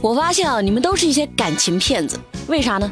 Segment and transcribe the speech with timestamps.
[0.00, 2.90] 我发现啊，你们都是一些感情骗子，为啥呢？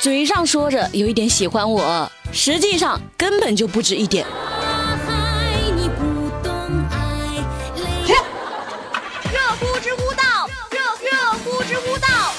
[0.00, 4.26] 嘴上说着有一点喜欢我，实际上根本就不止一点。
[9.30, 12.32] 热乎知乎道，热热乎知乎道，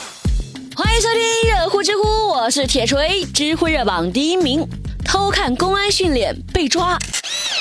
[0.76, 1.22] 欢迎收听
[1.52, 4.68] 热乎知乎，我是铁锤，知乎热榜第一名。
[5.06, 6.98] 偷看公安训练被抓，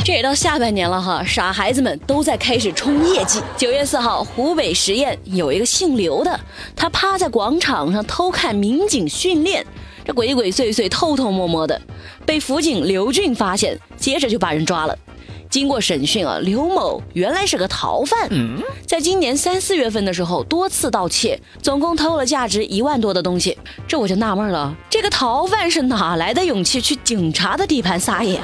[0.07, 3.43] 这也到下半年了哈，傻孩子们都在开始冲业绩。
[3.57, 6.39] 九月四号，湖北十堰有一个姓刘的，
[6.77, 9.67] 他趴在广场上偷看民警训练，
[10.05, 11.83] 这鬼鬼祟祟、偷偷摸摸的，
[12.25, 14.97] 被辅警刘俊发现，接着就把人抓了。
[15.51, 18.29] 经过审讯啊，刘某原来是个逃犯，
[18.87, 23.57] 在今年三四月份的时候多次盗窃，总共偷了价值一万多的东西。
[23.87, 28.41] 这我就纳闷了，这个逃犯是哪来的勇气去警察的地盘撒野？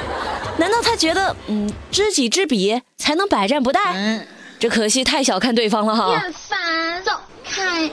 [0.59, 4.21] 难道他觉得嗯知己知彼才能百战不殆？
[4.59, 6.23] 这可惜太小看对方了哈。
[6.33, 7.11] 烦，走
[7.45, 7.91] 开。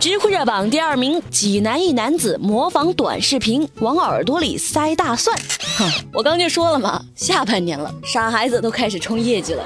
[0.00, 5.38] 知乎热榜第二名，济南一男子模仿短视频往耳朵里塞大蒜。
[5.76, 9.62] 哼，我刚就说了嘛，下半年了，傻孩子都开始冲业绩了。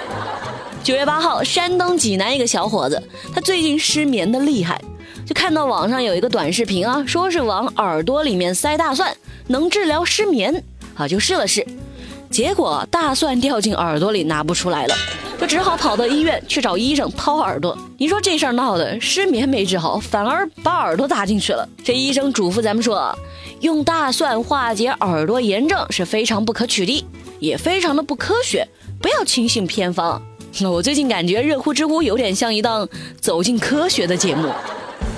[0.83, 3.01] 九月八号，山东济南一个小伙子，
[3.33, 4.83] 他最近失眠的厉害，
[5.25, 10.65] 就看到网上有一个短视频啊，说是往耳朵里面塞大蒜能治疗失眠，
[10.97, 11.65] 啊，就试了试，
[12.35, 14.95] 结果大蒜掉进耳朵里拿不出来了。
[15.39, 17.79] 就只好跑到医院去找医生掏耳朵。
[17.97, 21.69] 你说这事儿闹的，失眠没治好，反而把耳朵搭进去了。
[21.85, 23.17] 这医生嘱咐咱们说，
[23.61, 27.07] 用大蒜化解耳朵炎症是非常不可取的，
[27.39, 28.67] 也非常的不科学，
[29.01, 30.21] 不要轻信偏方。
[30.69, 32.89] 我最近感觉热乎知乎有点像一档
[33.21, 34.49] 走进科学的节目。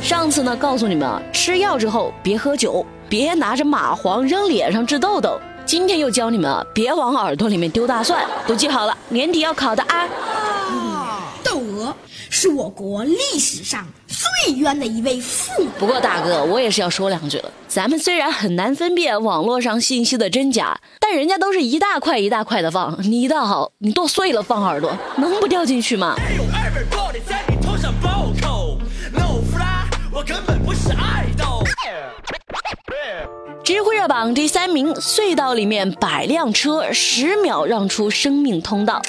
[0.03, 5.41] 上次呢，告诉你们啊，吃药之后别喝酒，别拿着蚂蟥扔脸上治痘痘。
[5.67, 10.09] 今天又教你们啊，别往耳朵里面丢大蒜，都记好了，年底要考的啊。
[11.43, 11.93] 窦娥
[12.31, 15.69] 是我国历史上最冤的一位妇女。
[15.77, 17.51] 不过大哥，我也是要说两句了。
[17.67, 26.15] 咱们虽然很难分辨网络上信息的真假，但人家都是一大块一大块的放，你倒好，你剁碎了放耳朵，能不掉进去吗？
[30.13, 31.26] 我根本不是爱豆。
[33.77, 39.03] 知乎热榜第三名，隧道里面百辆车十秒让出生命通道。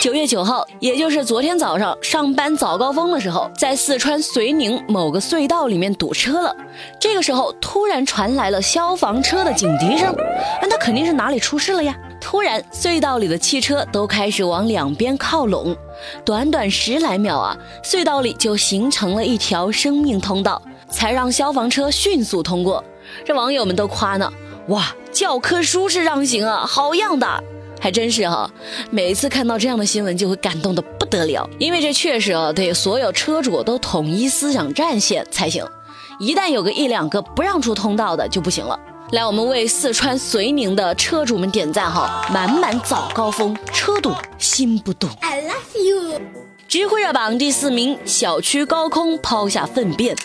[0.00, 6.54] 九月九号，也就是昨天早上上班早高峰的时候，在四川遂宁某个隧道里面堵车了。
[7.00, 10.14] 这个时候突然传来了消防车的警笛声，
[10.62, 11.92] 那他肯定是哪里出事了呀？
[12.20, 15.76] 突然，隧道里的汽车都开始往两边靠拢，
[16.24, 22.84] 短短十来秒啊，隧道里就形成了一条生命通道，才让消防车迅速通过。
[23.24, 24.32] 这网友们都夸呢，
[24.68, 27.26] 哇，教科书式让行啊，好样的！
[27.80, 28.50] 还真是哈，
[28.90, 35.62] 每一次看到这样的新闻就会感动的不得了，因为这确实啊，得所有车主都统一思想战线才行。
[36.18, 38.78] 一旦有个一两个不让出通道的就不行了。
[39.12, 45.06] 来，我们为四川遂宁的车主们点赞哈，满满早高峰，车堵心不堵。
[45.20, 46.20] I love you。
[46.66, 50.16] 知乎热榜第四名，小区高空抛下粪便。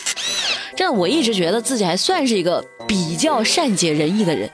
[0.80, 4.48] 这我一直觉得自己还算是一个比较善解人意的人，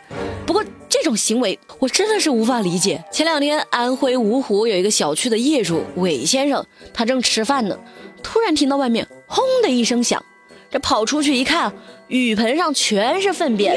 [0.44, 3.00] 不过这种行为我真的是无法理解。
[3.12, 7.78] 前两天安徽芜湖有一个小区的业主韦先生，他正吃饭呢，
[8.24, 10.20] 突然听到外面轰的一声响，
[10.68, 11.72] 这跑出去一看，
[12.08, 13.76] 浴盆上全是粪便，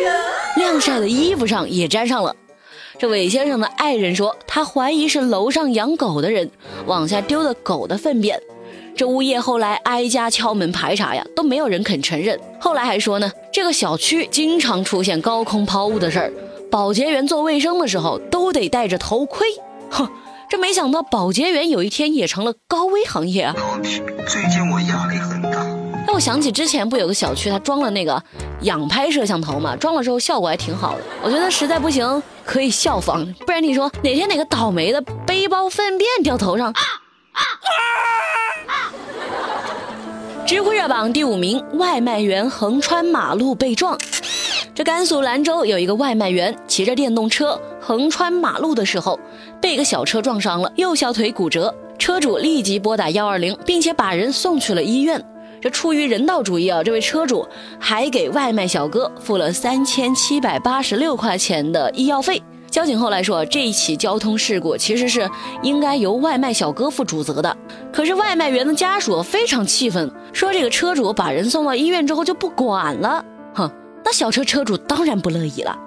[0.56, 2.36] 晾晒的衣服上也沾上了。
[2.98, 6.50] 这韦先生的爱人说，他怀疑是楼上养狗的人
[6.88, 8.42] 往下丢的狗的粪便。
[9.00, 12.38] 这物业后来挨家敲门排查呀，都没有人肯承认。
[12.60, 16.34] 后来还说呢，这个小区经常出现高空抛物的事儿，
[16.70, 19.48] 保洁员做卫生的时候都得戴着头盔。
[19.90, 20.06] 哼，
[20.50, 23.56] 这没想到保洁员有一天也成了高危行业啊！
[23.58, 25.66] 老铁，最近我压力很大。
[26.06, 28.22] 让我想起之前不有个小区，他装了那个
[28.64, 31.04] 仰拍摄像头嘛，装了之后效果还挺好的。
[31.24, 36.74] 我觉得实在不行可以效仿，不然你说哪天哪个倒霉的背包粪便掉头上？
[40.50, 43.96] 知乎热榜第五名，外卖员横穿马路被撞。
[44.74, 49.20] 这甘肃兰州有一个外卖员骑着电动车横穿马路的时候，
[49.62, 51.72] 被一个小车撞伤了，右小腿骨折。
[52.00, 55.24] 车主立即拨打幺二零，并且把人送去了医院。
[55.62, 57.48] 这出于人道主义啊，这位车主
[57.78, 62.42] 还给外卖小哥付了三千七百八十六块钱的医药费。
[62.70, 65.30] 交警后来说，这一起交通事故其实是
[65.64, 67.56] 应该由外卖小哥负主责的。
[67.92, 73.24] 可是外卖员的家属非常气愤，说这个车主把人送到医院之后就不管了。
[73.56, 73.70] 哼，
[74.06, 75.78] 那小车车主当然不乐意了。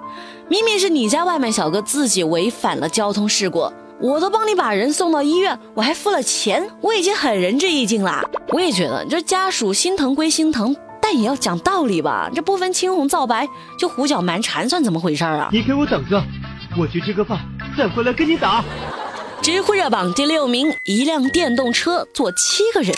[0.49, 8.23] 明明是你家外卖小哥自己违反了交通事故，我都帮你把人送到医院，我还付了钱，我已经很仁至义尽啦。
[8.49, 12.29] 我也觉得，这家属心疼归心疼，但也要讲道理吧。
[12.35, 13.47] 这不分青红皂白
[13.79, 15.49] 就胡搅蛮缠，算怎么回事啊？
[15.51, 16.21] 你给我等着，
[16.75, 17.39] 我去吃个饭，
[17.77, 18.63] 再回来跟你打。
[19.41, 22.95] 知乎热榜第六名，一辆电动车坐七个人。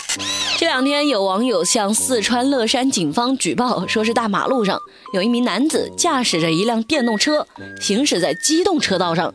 [0.56, 4.80] 这两天有网友向四川乐山警方举报，说是大马路上
[5.12, 7.46] 有一名男子驾驶着一辆电动车
[7.78, 9.34] 行驶在机动车道上，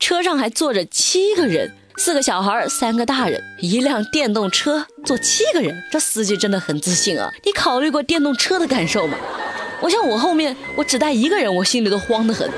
[0.00, 7.30] 车上还坐着七个人，四个小孩，三个大人，一辆电动车坐七个人，这司机真的很自信啊！
[7.44, 9.16] 你考虑过电动车的感受吗？
[9.80, 12.50] 我想我后面我只带一个人，我心里都慌得很。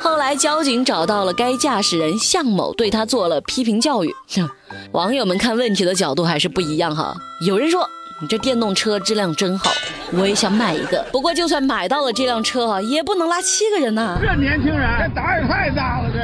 [0.00, 4.10] 后来交警找到了该驾驶人向某，对他做了批评教育。
[4.92, 7.14] 网友们看问题的角度还是不一样哈。
[7.46, 7.88] 有人说
[8.20, 9.70] 你这电动车质量真好，
[10.12, 11.04] 我也想买一个。
[11.12, 14.18] 不过就算买到了这辆车哈，也不能拉七个人呐。
[14.20, 16.20] 这年轻人这胆也太大了，这。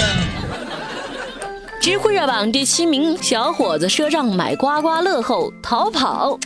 [1.78, 6.38] 知乎热榜第七名，小伙子赊账买刮刮乐后逃跑。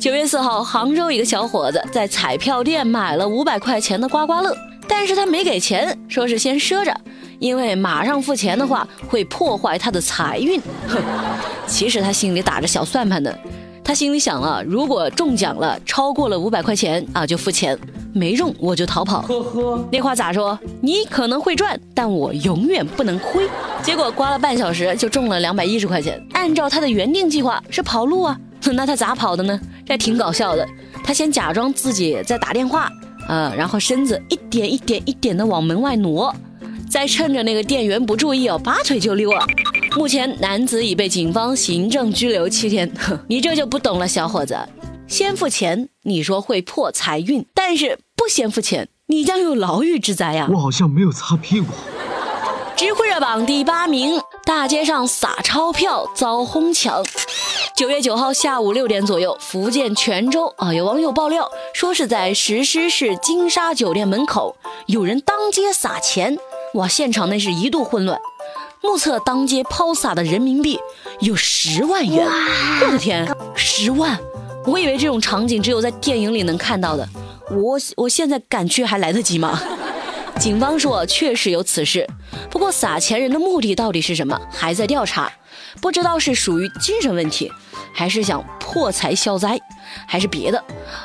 [0.00, 4.56] 九月四号，杭州一个小伙子在彩票店买了五百块钱的刮刮乐。
[4.88, 6.94] 但是他没给钱，说是先赊着，
[7.38, 10.60] 因为马上付钱的话会破坏他的财运。
[10.88, 10.98] 哼，
[11.66, 13.32] 其实他心里打着小算盘呢，
[13.82, 17.78] 他心里想了，如果中奖了超过了五百块钱啊就付钱，
[18.12, 19.22] 没中我就逃跑。
[19.22, 20.58] 呵呵，那话咋说？
[20.80, 23.48] 你可能会赚，但我永远不能亏。
[23.82, 28.38] 结果刮了半小时就中了两百一十块钱，按照他的原定计划是跑路啊，
[28.72, 29.58] 那他咋跑的呢？
[29.86, 30.66] 这挺搞笑的，
[31.02, 32.90] 他先假装自己在打电话。
[33.28, 36.34] 呃，然后身子一点一点一点的往门外挪，
[36.90, 39.46] 再趁着那个店员不注意哦，拔腿就溜了。
[39.96, 42.90] 目前男子已被警方行政拘留七天。
[43.28, 44.58] 你这就不懂了，小伙子，
[45.06, 50.48] 先付钱，你说会破财运，但是不先付钱，你将有牢狱之灾呀。
[50.52, 51.68] 我好像没有擦屁股。
[52.76, 57.04] 知乎热榜第八名，大街上撒钞票遭哄抢。
[57.76, 64.56] 九月九号下午六点左右，福建泉州啊，有网友爆料说是在石狮市金沙酒店门口
[64.86, 66.38] 有人当街撒钱，
[66.74, 68.16] 哇，现场那是一度混乱。
[68.80, 70.78] 目测当街抛洒的人民币
[71.18, 72.24] 有十万元，
[72.80, 74.16] 我的天，十万！
[74.66, 77.08] 我以为这种场景只有在电影里能看到的，
[77.50, 79.60] 我我现在赶去还来得及吗？
[80.38, 82.06] 警方说确实有此事，
[82.50, 85.32] 不过撒钱人的目的到底是什么，还在调查，
[85.80, 87.50] 不知道是属于精神问题，
[87.94, 89.58] 还是想破财消灾，
[90.06, 90.62] 还是别的。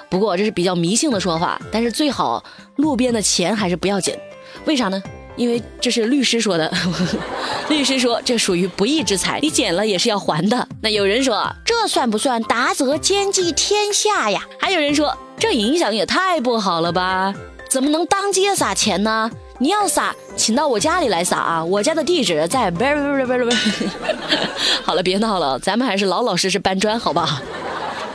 [0.10, 2.44] 不过这是比较迷信的说法，但是最好
[2.76, 4.20] 路边的钱还是不要捡，
[4.66, 5.02] 为啥呢？
[5.38, 6.70] 因为这是律师说的，
[7.70, 10.68] 律师说这属于不义之财，你捡了也是要还的。
[10.82, 14.42] 那有人说这算不算达则兼济天下呀？
[14.60, 17.34] 还有人说这影响也太不好了吧？
[17.70, 19.30] 怎么能当街撒钱呢？
[19.60, 21.64] 你要撒，请到我家里来撒啊！
[21.64, 22.72] 我家的地址在
[24.84, 27.40] 好了，别闹了，咱们还是老老实实搬砖，好吧？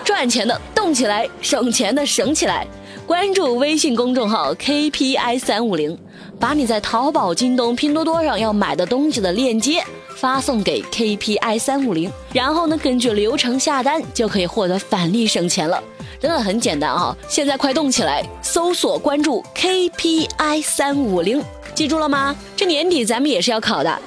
[0.04, 2.66] 赚钱的动起来，省钱的省起来。
[3.06, 5.96] 关注微信公众号 KPI 三五零，
[6.40, 9.84] 把你在淘宝、京东、拼多多上要买的东西的链接
[10.16, 15.82] 发送给 KPI 三五零，然后呢，根据流程下单，就可以获得返利省钱了。
[16.18, 17.14] 真的很简单啊！
[17.28, 21.42] 现在快动起来，搜索关注 KPI 三五零，
[21.74, 22.34] 记住了吗？
[22.56, 24.00] 这年底咱们也是要考的。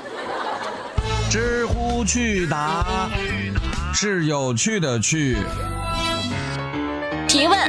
[1.30, 3.12] 知乎趣答
[3.94, 5.38] 是有趣的趣。
[7.28, 7.60] 提问：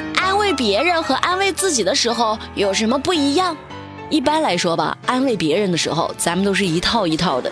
[0.58, 3.56] 别人和安慰自己的时候有什么不一样？
[4.10, 7.50] 一般来说吧，安慰别人的时候，咱们都是一套一套的。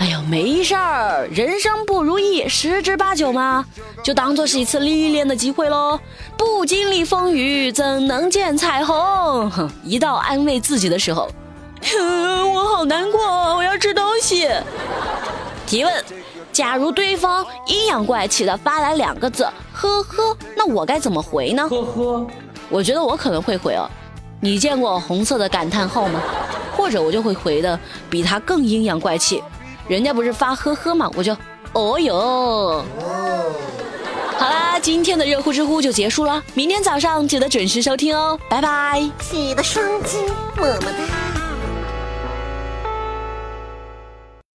[0.00, 3.64] 哎呦，没事儿，人生不如意十之八九嘛，
[4.02, 6.00] 就当做是一次历练的机会喽。
[6.36, 9.48] 不经历风雨，怎能见彩虹？
[9.48, 11.30] 哼，一到安慰自己的时候，
[12.52, 13.22] 我好难过，
[13.54, 14.48] 我要吃东西。
[15.74, 15.92] 提问：
[16.52, 21.68] 假如对方阴阳怪气的发来两个字“呵呵”，那我该怎么回呢？
[21.68, 22.26] 呵呵，
[22.68, 23.90] 我觉得我可能会回哦。
[24.40, 26.22] 你见过红色的感叹号吗？
[26.76, 27.76] 或者我就会回的
[28.08, 29.42] 比他更阴阳怪气。
[29.88, 31.10] 人家不是发呵呵吗？
[31.16, 31.36] 我就，
[31.72, 32.84] 哦哟。
[34.38, 39.02] 好啦，今天的热乎知乎就结束了，明天早上记得准时收听哦，拜拜。
[39.18, 40.18] 记得双击，
[40.56, 41.23] 么么哒。